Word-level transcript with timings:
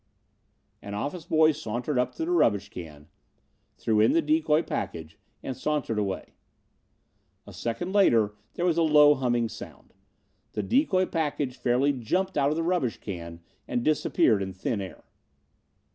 An 0.81 0.95
office 0.95 1.25
boy 1.25 1.51
sauntered 1.51 1.99
up 1.99 2.15
to 2.15 2.25
the 2.25 2.31
rubbish 2.31 2.69
can, 2.69 3.07
threw 3.77 3.99
in 3.99 4.13
the 4.13 4.21
decoy 4.23 4.63
package, 4.63 5.19
and 5.43 5.55
sauntered 5.55 5.99
away. 5.99 6.33
A 7.45 7.53
second 7.53 7.93
later 7.93 8.33
there 8.55 8.65
was 8.65 8.79
a 8.79 8.81
low 8.81 9.13
humming 9.13 9.47
sound. 9.47 9.93
The 10.53 10.63
decoy 10.63 11.05
package 11.05 11.55
fairly 11.55 11.93
jumped 11.93 12.35
out 12.35 12.49
of 12.49 12.55
the 12.55 12.63
rubbish 12.63 12.97
can 12.99 13.41
and 13.67 13.83
disappeared 13.85 14.41
in 14.41 14.53
thin 14.53 14.81
air. 14.81 15.03